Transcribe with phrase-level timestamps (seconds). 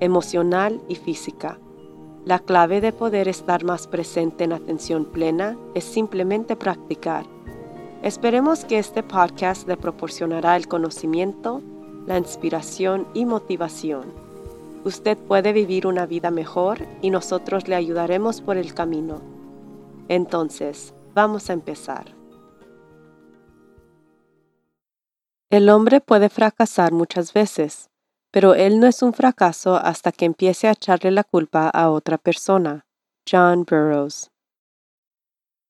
[0.00, 1.58] emocional y física.
[2.24, 7.24] La clave de poder estar más presente en atención plena es simplemente practicar.
[8.02, 11.62] Esperemos que este podcast le proporcionará el conocimiento,
[12.06, 14.12] la inspiración y motivación.
[14.84, 19.20] Usted puede vivir una vida mejor y nosotros le ayudaremos por el camino.
[20.08, 22.14] Entonces, vamos a empezar.
[25.50, 27.90] El hombre puede fracasar muchas veces,
[28.30, 32.18] pero él no es un fracaso hasta que empiece a echarle la culpa a otra
[32.18, 32.86] persona.
[33.30, 34.30] John Burroughs.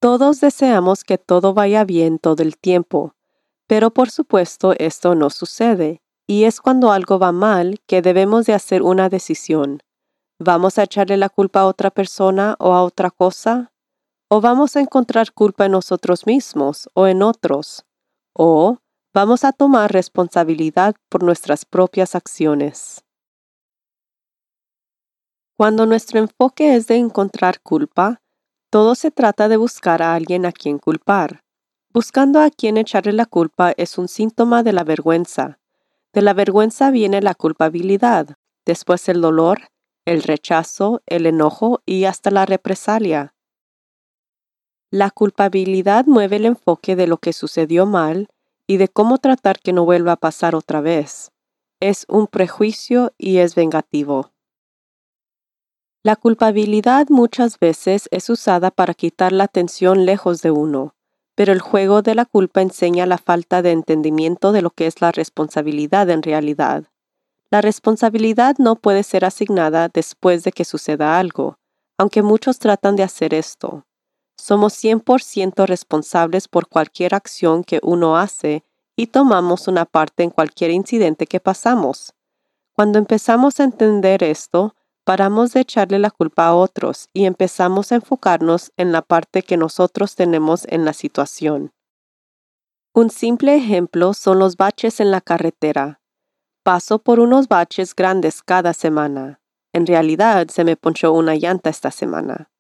[0.01, 3.15] Todos deseamos que todo vaya bien todo el tiempo,
[3.67, 8.55] pero por supuesto esto no sucede, y es cuando algo va mal que debemos de
[8.55, 9.81] hacer una decisión.
[10.39, 13.73] ¿Vamos a echarle la culpa a otra persona o a otra cosa?
[14.29, 17.85] ¿O vamos a encontrar culpa en nosotros mismos o en otros?
[18.35, 18.79] ¿O
[19.19, 23.03] vamos a tomar responsabilidad por nuestras propias acciones.
[25.57, 28.23] Cuando nuestro enfoque es de encontrar culpa,
[28.71, 31.41] todo se trata de buscar a alguien a quien culpar.
[31.93, 35.59] Buscando a quien echarle la culpa es un síntoma de la vergüenza.
[36.13, 39.63] De la vergüenza viene la culpabilidad, después el dolor,
[40.05, 43.35] el rechazo, el enojo y hasta la represalia.
[44.93, 48.29] La culpabilidad mueve el enfoque de lo que sucedió mal
[48.69, 51.33] y de cómo tratar que no vuelva a pasar otra vez.
[51.81, 54.33] Es un prejuicio y es vengativo.
[56.05, 60.95] La culpabilidad muchas veces es usada para quitar la atención lejos de uno,
[61.35, 65.01] pero el juego de la culpa enseña la falta de entendimiento de lo que es
[65.01, 66.85] la responsabilidad en realidad.
[67.51, 71.59] La responsabilidad no puede ser asignada después de que suceda algo,
[71.97, 73.87] aunque muchos tratan de hacer esto.
[74.37, 78.65] Somos 100% responsables por cualquier acción que uno hace
[78.99, 82.15] y tomamos una parte en cualquier incidente que pasamos.
[82.73, 87.95] Cuando empezamos a entender esto, paramos de echarle la culpa a otros y empezamos a
[87.95, 91.73] enfocarnos en la parte que nosotros tenemos en la situación.
[92.93, 96.01] Un simple ejemplo son los baches en la carretera.
[96.65, 99.41] Paso por unos baches grandes cada semana.
[99.73, 102.51] En realidad se me ponchó una llanta esta semana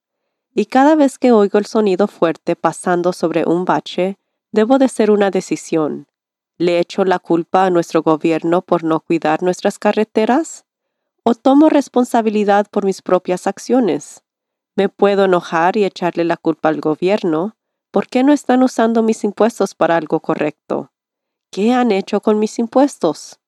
[0.54, 4.18] y cada vez que oigo el sonido fuerte pasando sobre un bache,
[4.52, 6.06] debo de hacer una decisión.
[6.58, 10.66] ¿Le echo la culpa a nuestro gobierno por no cuidar nuestras carreteras?
[11.22, 14.24] ¿O tomo responsabilidad por mis propias acciones?
[14.74, 17.56] Me puedo enojar y echarle la culpa al gobierno.
[17.90, 20.92] ¿Por qué no están usando mis impuestos para algo correcto?
[21.50, 23.40] ¿Qué han hecho con mis impuestos?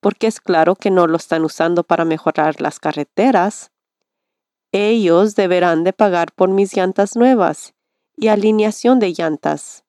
[0.00, 3.70] Porque es claro que no lo están usando para mejorar las carreteras,
[4.78, 7.72] ellos deberán de pagar por mis llantas nuevas
[8.14, 9.85] y alineación de llantas.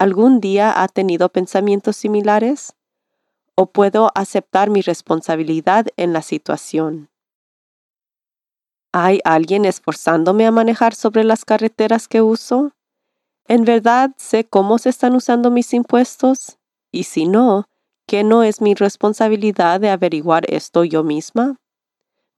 [0.00, 2.74] ¿Algún día ha tenido pensamientos similares?
[3.54, 7.10] ¿O puedo aceptar mi responsabilidad en la situación?
[8.92, 12.72] ¿Hay alguien esforzándome a manejar sobre las carreteras que uso?
[13.46, 16.56] ¿En verdad sé cómo se están usando mis impuestos?
[16.90, 17.66] Y si no,
[18.06, 21.56] ¿qué no es mi responsabilidad de averiguar esto yo misma?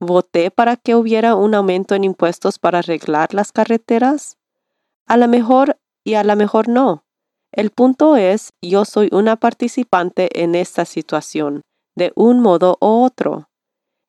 [0.00, 4.36] ¿Voté para que hubiera un aumento en impuestos para arreglar las carreteras?
[5.06, 7.04] A lo mejor y a lo mejor no.
[7.52, 11.60] El punto es, yo soy una participante en esta situación,
[11.94, 13.50] de un modo u otro.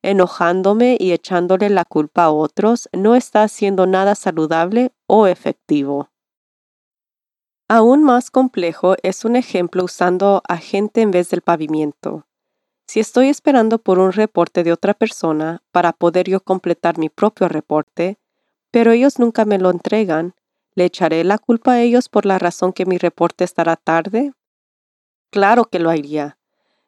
[0.01, 6.09] Enojándome y echándole la culpa a otros no está haciendo nada saludable o efectivo.
[7.69, 12.25] Aún más complejo es un ejemplo usando a gente en vez del pavimento.
[12.87, 17.47] Si estoy esperando por un reporte de otra persona para poder yo completar mi propio
[17.47, 18.17] reporte,
[18.71, 20.35] pero ellos nunca me lo entregan,
[20.75, 24.33] ¿le echaré la culpa a ellos por la razón que mi reporte estará tarde?
[25.31, 26.37] Claro que lo haría.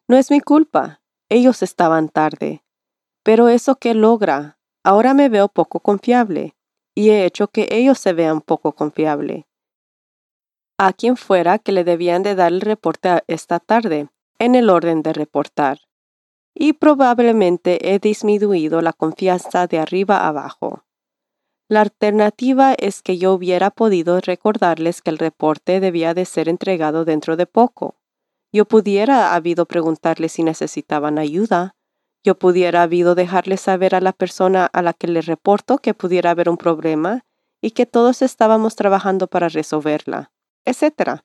[0.07, 1.01] No es mi culpa.
[1.29, 2.63] Ellos estaban tarde.
[3.23, 6.55] Pero eso que logra, ahora me veo poco confiable
[6.95, 9.45] y he hecho que ellos se vean poco confiable.
[10.77, 14.09] A quien fuera que le debían de dar el reporte esta tarde,
[14.39, 15.79] en el orden de reportar.
[16.53, 20.83] Y probablemente he disminuido la confianza de arriba abajo.
[21.67, 27.05] La alternativa es que yo hubiera podido recordarles que el reporte debía de ser entregado
[27.05, 27.95] dentro de poco.
[28.53, 31.75] Yo pudiera habido preguntarles si necesitaban ayuda.
[32.23, 36.31] Yo pudiera habido dejarle saber a la persona a la que le reporto que pudiera
[36.31, 37.25] haber un problema
[37.61, 40.31] y que todos estábamos trabajando para resolverla,
[40.65, 41.21] etc.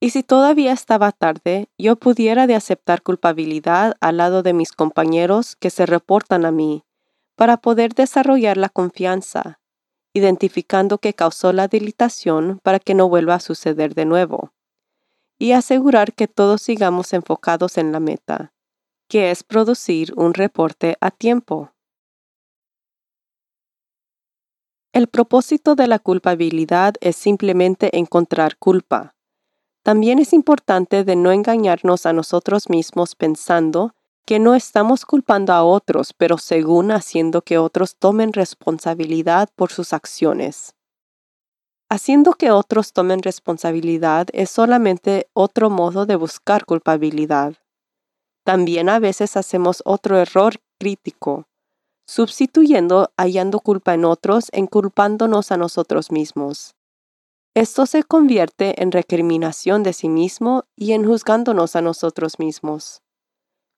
[0.00, 5.54] Y si todavía estaba tarde, yo pudiera de aceptar culpabilidad al lado de mis compañeros
[5.54, 6.84] que se reportan a mí,
[7.36, 9.60] para poder desarrollar la confianza,
[10.12, 14.52] identificando qué causó la dilatación para que no vuelva a suceder de nuevo,
[15.38, 18.52] y asegurar que todos sigamos enfocados en la meta,
[19.08, 21.72] que es producir un reporte a tiempo.
[24.92, 29.16] El propósito de la culpabilidad es simplemente encontrar culpa.
[29.82, 33.96] También es importante de no engañarnos a nosotros mismos pensando
[34.26, 39.92] que no estamos culpando a otros, pero según haciendo que otros tomen responsabilidad por sus
[39.92, 40.74] acciones.
[41.90, 47.56] Haciendo que otros tomen responsabilidad es solamente otro modo de buscar culpabilidad.
[48.44, 51.46] También a veces hacemos otro error crítico,
[52.06, 56.74] sustituyendo hallando culpa en otros en culpándonos a nosotros mismos.
[57.54, 63.03] Esto se convierte en recriminación de sí mismo y en juzgándonos a nosotros mismos.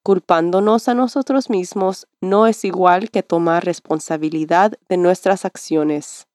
[0.07, 6.29] Culpándonos a nosotros mismos no es igual que tomar responsabilidad de nuestras acciones.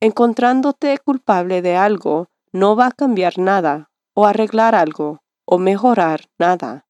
[0.00, 6.84] Encontrándote culpable de algo no va a cambiar nada, o arreglar algo, o mejorar nada.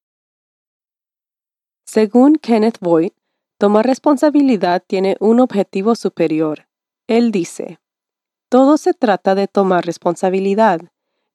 [1.84, 3.12] Según Kenneth Boyd,
[3.58, 6.66] Tomar responsabilidad tiene un objetivo superior.
[7.06, 7.78] Él dice,
[8.48, 10.80] todo se trata de tomar responsabilidad.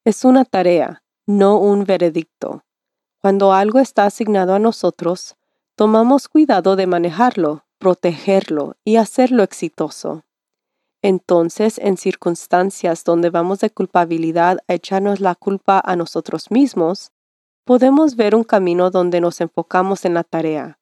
[0.04, 2.64] Es una tarea, no un veredicto.
[3.20, 5.36] Cuando algo está asignado a nosotros,
[5.76, 10.24] tomamos cuidado de manejarlo, protegerlo y hacerlo exitoso.
[11.02, 17.12] Entonces, en circunstancias donde vamos de culpabilidad a echarnos la culpa a nosotros mismos,
[17.64, 20.80] podemos ver un camino donde nos enfocamos en la tarea,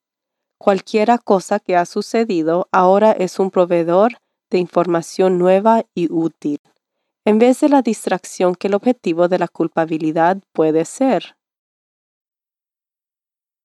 [0.59, 4.19] Cualquiera cosa que ha sucedido ahora es un proveedor
[4.51, 6.59] de información nueva y útil,
[7.25, 11.38] en vez de la distracción que el objetivo de la culpabilidad puede ser.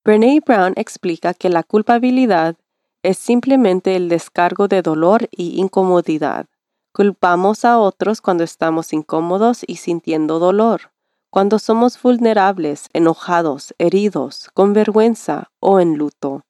[0.05, 2.57] Brene Brown explica que la culpabilidad
[3.03, 6.47] es simplemente el descargo de dolor y incomodidad.
[6.91, 10.91] Culpamos a otros cuando estamos incómodos y sintiendo dolor,
[11.29, 16.43] cuando somos vulnerables, enojados, heridos, con vergüenza o en luto.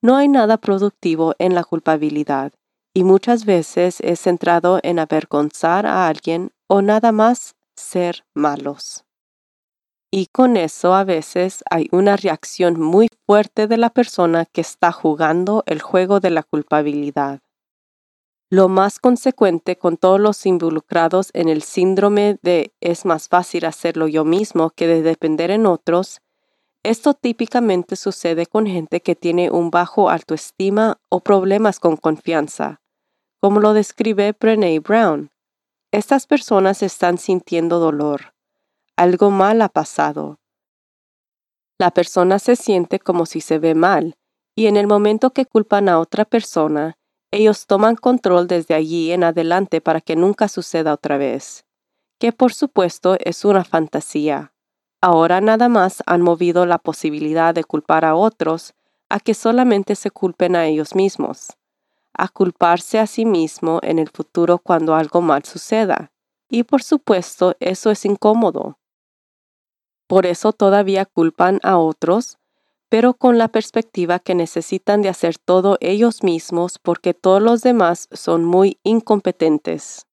[0.00, 2.52] No hay nada productivo en la culpabilidad
[2.94, 9.04] y muchas veces es centrado en avergonzar a alguien o nada más ser malos.
[10.12, 14.92] Y con eso a veces hay una reacción muy fuerte de la persona que está
[14.92, 17.40] jugando el juego de la culpabilidad.
[18.50, 24.06] Lo más consecuente con todos los involucrados en el síndrome de es más fácil hacerlo
[24.06, 26.20] yo mismo que de depender en otros
[26.84, 32.80] esto típicamente sucede con gente que tiene un bajo autoestima o problemas con confianza,
[33.40, 35.30] como lo describe Brené Brown.
[35.92, 38.31] Estas personas están sintiendo dolor.
[39.02, 40.38] Algo mal ha pasado.
[41.76, 44.14] La persona se siente como si se ve mal,
[44.54, 46.96] y en el momento que culpan a otra persona,
[47.32, 51.64] ellos toman control desde allí en adelante para que nunca suceda otra vez,
[52.20, 54.52] que por supuesto es una fantasía.
[55.00, 58.72] Ahora nada más han movido la posibilidad de culpar a otros
[59.08, 61.56] a que solamente se culpen a ellos mismos,
[62.14, 66.12] a culparse a sí mismo en el futuro cuando algo mal suceda.
[66.48, 68.78] Y por supuesto eso es incómodo.
[70.12, 72.36] Por eso todavía culpan a otros,
[72.90, 78.10] pero con la perspectiva que necesitan de hacer todo ellos mismos porque todos los demás
[78.12, 80.06] son muy incompetentes.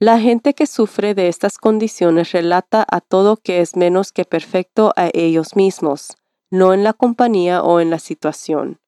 [0.00, 4.92] La gente que sufre de estas condiciones relata a todo que es menos que perfecto
[4.96, 6.16] a ellos mismos,
[6.50, 8.80] no en la compañía o en la situación.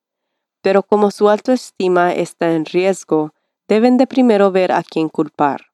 [0.63, 3.35] Pero como su autoestima está en riesgo,
[3.69, 5.67] deben de primero ver a quién culpar,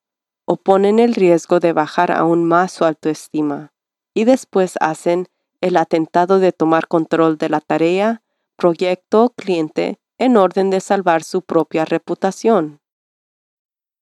[0.44, 3.72] o ponen el riesgo de bajar aún más su autoestima,
[4.16, 5.28] y después hacen
[5.60, 8.22] el atentado de tomar control de la tarea,
[8.56, 12.80] proyecto o cliente en orden de salvar su propia reputación.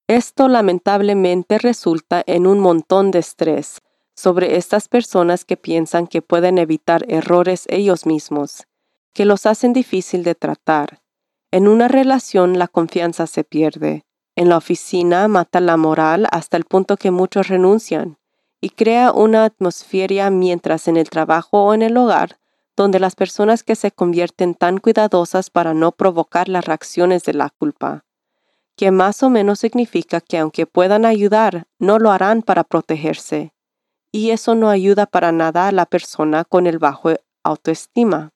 [0.06, 3.80] Esto lamentablemente resulta en un montón de estrés
[4.14, 8.68] sobre estas personas que piensan que pueden evitar errores ellos mismos,
[9.14, 11.02] que los hacen difícil de tratar.
[11.50, 14.04] En una relación la confianza se pierde.
[14.36, 18.18] En la oficina mata la moral hasta el punto que muchos renuncian
[18.64, 22.38] y crea una atmósfera mientras en el trabajo o en el hogar
[22.76, 27.50] donde las personas que se convierten tan cuidadosas para no provocar las reacciones de la
[27.50, 28.04] culpa
[28.76, 33.52] que más o menos significa que aunque puedan ayudar, no lo harán para protegerse.
[34.10, 37.10] Y eso no ayuda para nada a la persona con el bajo
[37.42, 38.32] autoestima.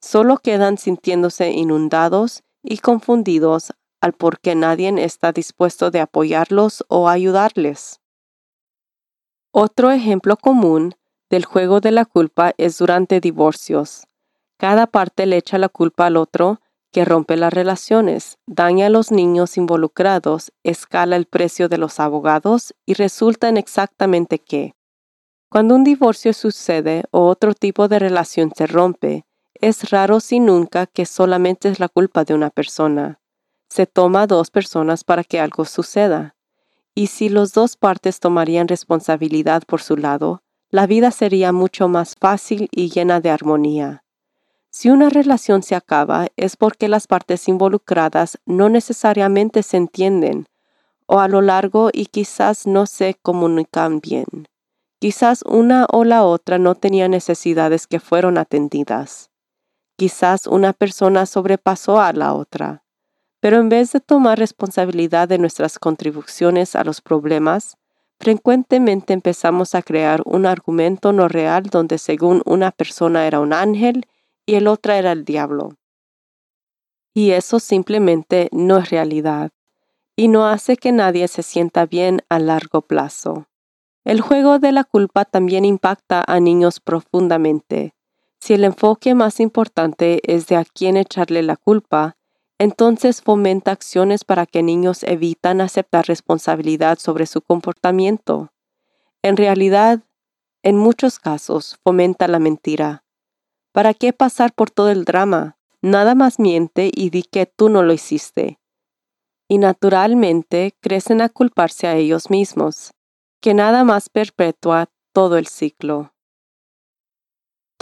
[0.00, 7.08] Solo quedan sintiéndose inundados y confundidos al por qué nadie está dispuesto de apoyarlos o
[7.08, 8.00] ayudarles.
[9.56, 10.96] Otro ejemplo común
[11.30, 14.08] del juego de la culpa es durante divorcios.
[14.56, 19.12] Cada parte le echa la culpa al otro, que rompe las relaciones, daña a los
[19.12, 24.74] niños involucrados, escala el precio de los abogados y resulta en exactamente qué.
[25.48, 30.86] Cuando un divorcio sucede o otro tipo de relación se rompe, es raro si nunca
[30.88, 33.20] que solamente es la culpa de una persona.
[33.68, 36.33] Se toma a dos personas para que algo suceda.
[36.94, 42.14] Y si las dos partes tomarían responsabilidad por su lado, la vida sería mucho más
[42.18, 44.04] fácil y llena de armonía.
[44.70, 50.46] Si una relación se acaba es porque las partes involucradas no necesariamente se entienden
[51.06, 54.48] o a lo largo y quizás no se comunican bien.
[54.98, 59.30] Quizás una o la otra no tenía necesidades que fueron atendidas.
[59.96, 62.83] Quizás una persona sobrepasó a la otra.
[63.44, 67.76] Pero en vez de tomar responsabilidad de nuestras contribuciones a los problemas,
[68.18, 74.06] frecuentemente empezamos a crear un argumento no real donde según una persona era un ángel
[74.46, 75.76] y el otro era el diablo.
[77.12, 79.50] Y eso simplemente no es realidad
[80.16, 83.46] y no hace que nadie se sienta bien a largo plazo.
[84.06, 87.92] El juego de la culpa también impacta a niños profundamente.
[88.40, 92.16] Si el enfoque más importante es de a quién echarle la culpa,
[92.58, 98.52] entonces fomenta acciones para que niños evitan aceptar responsabilidad sobre su comportamiento.
[99.22, 100.00] En realidad,
[100.62, 103.04] en muchos casos, fomenta la mentira.
[103.72, 105.58] ¿Para qué pasar por todo el drama?
[105.82, 108.58] Nada más miente y di que tú no lo hiciste.
[109.48, 112.92] Y naturalmente crecen a culparse a ellos mismos
[113.42, 116.13] que nada más perpetúa todo el ciclo.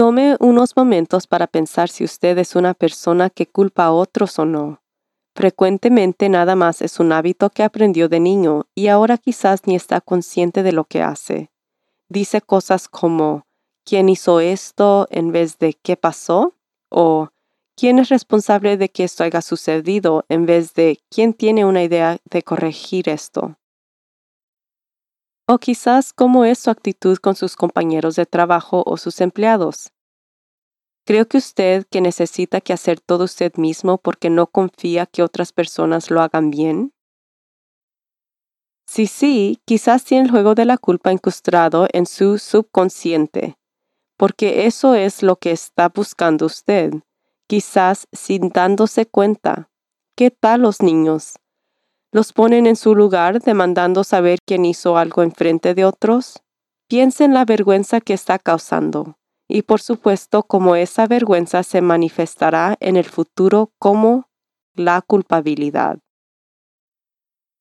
[0.02, 4.44] Tome unos momentos para pensar si usted es una persona que culpa a otros o
[4.44, 4.82] no.
[5.32, 10.00] Frecuentemente nada más es un hábito que aprendió de niño y ahora quizás ni está
[10.00, 11.52] consciente de lo que hace.
[12.08, 13.46] Dice cosas como
[13.84, 16.56] ¿quién hizo esto en vez de qué pasó?
[16.88, 17.28] o
[17.76, 22.18] ¿quién es responsable de que esto haya sucedido en vez de quién tiene una idea
[22.28, 23.56] de corregir esto?
[25.48, 29.92] O quizás cómo es su actitud con sus compañeros de trabajo o sus empleados.
[31.04, 35.52] ¿Creo que usted que necesita que hacer todo usted mismo porque no confía que otras
[35.52, 36.92] personas lo hagan bien?
[38.86, 43.56] Si sí, quizás tiene el juego de la culpa incrustado en su subconsciente,
[44.16, 46.92] porque eso es lo que está buscando usted,
[47.48, 49.70] quizás sin dándose cuenta.
[50.16, 51.34] ¿Qué tal los niños?
[52.12, 56.42] Los ponen en su lugar demandando saber quién hizo algo en frente de otros?
[56.88, 59.16] Piensa en la vergüenza que está causando
[59.48, 64.28] y por supuesto cómo esa vergüenza se manifestará en el futuro como
[64.74, 65.98] la culpabilidad.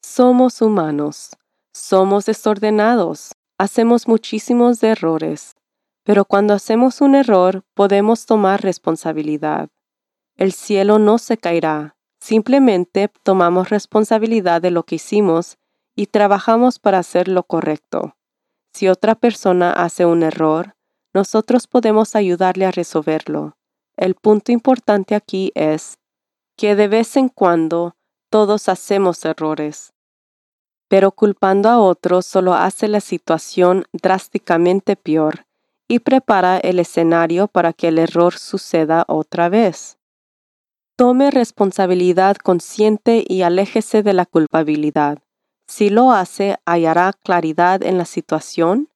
[0.01, 1.31] Somos humanos,
[1.73, 5.55] somos desordenados, hacemos muchísimos errores,
[6.03, 9.69] pero cuando hacemos un error podemos tomar responsabilidad.
[10.35, 15.57] El cielo no se caerá, Simplemente tomamos responsabilidad de lo que hicimos
[15.95, 18.15] y trabajamos para hacer lo correcto.
[18.73, 20.75] Si otra persona hace un error,
[21.15, 23.57] nosotros podemos ayudarle a resolverlo.
[23.97, 25.97] El punto importante aquí es
[26.55, 27.95] que de vez en cuando
[28.29, 29.93] todos hacemos errores,
[30.87, 35.47] pero culpando a otros solo hace la situación drásticamente peor
[35.87, 39.97] y prepara el escenario para que el error suceda otra vez.
[41.01, 45.17] Tome responsabilidad consciente y aléjese de la culpabilidad.
[45.67, 48.87] Si lo hace, hallará claridad en la situación,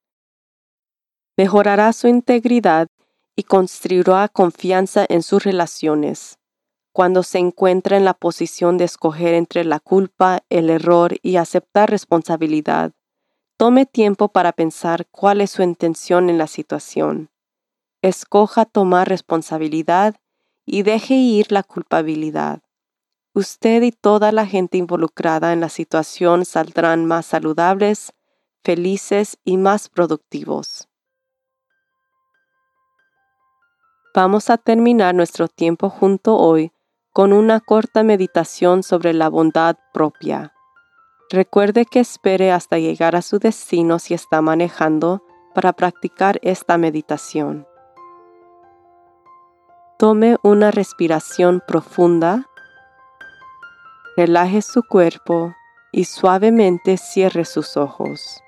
[1.35, 2.89] mejorará su integridad
[3.35, 6.38] y construirá confianza en sus relaciones.
[6.93, 11.89] Cuando se encuentra en la posición de escoger entre la culpa, el error y aceptar
[11.89, 12.91] responsabilidad,
[13.57, 17.31] tome tiempo para pensar cuál es su intención en la situación.
[18.03, 20.17] Escoja tomar responsabilidad
[20.65, 22.62] y deje ir la culpabilidad.
[23.34, 28.13] Usted y toda la gente involucrada en la situación saldrán más saludables,
[28.63, 30.88] felices y más productivos.
[34.15, 36.72] Vamos a terminar nuestro tiempo junto hoy
[37.12, 40.53] con una corta meditación sobre la bondad propia.
[41.29, 45.22] Recuerde que espere hasta llegar a su destino si está manejando
[45.53, 47.67] para practicar esta meditación.
[49.98, 52.50] Tome una respiración profunda,
[54.18, 55.56] relaje su cuerpo
[55.94, 58.44] y suavemente cierre sus ojos.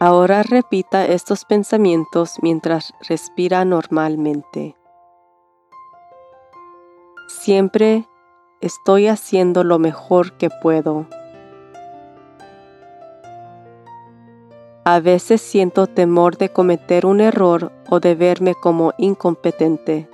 [0.00, 4.74] Ahora repita estos pensamientos mientras respira normalmente.
[7.28, 8.08] Siempre
[8.60, 11.06] estoy haciendo lo mejor que puedo.
[14.90, 20.08] A veces siento temor de cometer un error o de verme como incompetente.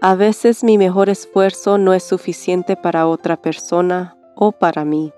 [0.00, 5.12] A veces mi mejor esfuerzo no es suficiente para otra persona o para mí.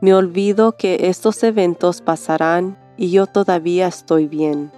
[0.00, 4.70] Me olvido que estos eventos pasarán y yo todavía estoy bien.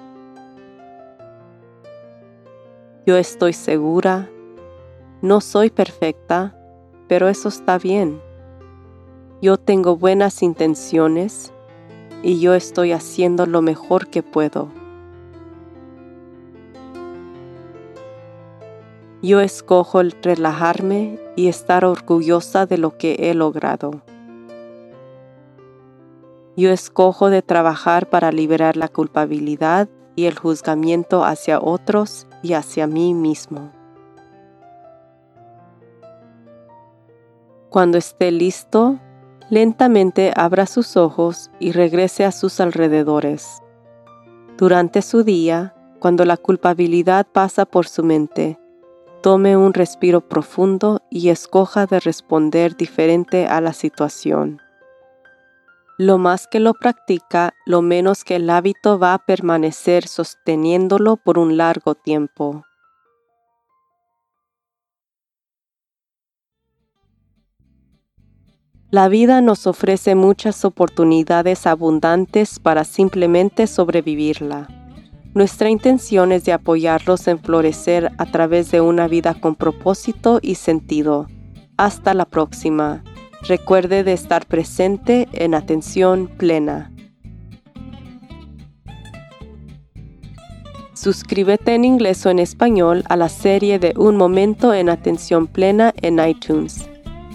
[3.05, 4.31] Yo estoy segura,
[5.23, 6.57] no soy perfecta,
[7.09, 8.21] pero eso está bien.
[9.43, 11.53] Yo tengo buenas intenciones
[12.23, 14.69] y yo estoy haciendo lo mejor que puedo.
[19.23, 24.03] Yo escojo el relajarme y estar orgullosa de lo que he logrado.
[26.57, 32.87] Yo escojo de trabajar para liberar la culpabilidad y el juzgamiento hacia otros y hacia
[32.87, 33.80] mí mismo.
[37.71, 38.99] Cuando esté listo,
[39.49, 43.63] lentamente abra sus ojos y regrese a sus alrededores.
[44.59, 48.59] Durante su día, cuando la culpabilidad pasa por su mente,
[49.23, 54.61] tome un respiro profundo y escoja de responder diferente a la situación.
[55.97, 61.39] Lo más que lo practica, lo menos que el hábito va a permanecer sosteniéndolo por
[61.39, 62.65] un largo tiempo.
[68.91, 74.67] La vida nos ofrece muchas oportunidades abundantes para simplemente sobrevivirla.
[75.33, 80.57] Nuestra intención es de apoyarlos en florecer a través de una vida con propósito y
[80.57, 81.29] sentido.
[81.77, 83.05] Hasta la próxima.
[83.43, 86.93] Recuerde de estar presente en atención plena.
[90.95, 95.95] Suscríbete en inglés o en español a la serie de Un Momento en Atención Plena
[96.03, 96.90] en iTunes.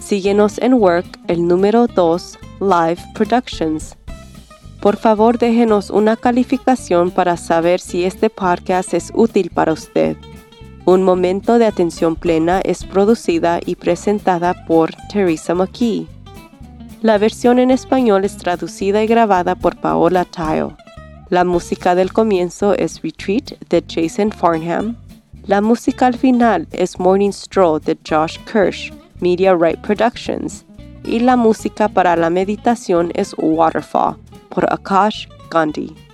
[0.05, 3.97] Síguenos en Work, el número 2, Live Productions.
[4.79, 10.15] Por favor, déjenos una calificación para saber si este podcast es útil para usted.
[10.85, 16.05] Un momento de atención plena es producida y presentada por Teresa McKee.
[17.01, 20.75] La versión en español es traducida y grabada por Paola Tile.
[21.29, 24.97] La música del comienzo es Retreat de Jason Farnham.
[25.47, 30.65] La música al final es Morning Stroll de Josh Kirsch, Media Right Productions.
[31.03, 34.17] Y la música para la meditación es Waterfall
[34.49, 36.04] por Akash Gandhi.